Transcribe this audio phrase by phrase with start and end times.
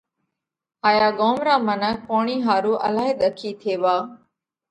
[0.83, 3.95] ھايا ڳوم را منک پوڻِي ۿارُو الھائي ۮکي ٿيوا